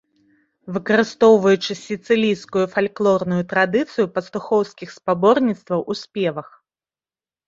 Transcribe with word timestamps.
Выкарыстоўваючы 0.75 1.71
сіцылійскую 1.87 2.63
фальклорную 2.75 3.37
традыцыю 3.51 4.05
пастухоўскіх 4.15 4.89
спаборніцтваў 4.97 5.85
у 5.93 5.97
спевах. 6.01 6.49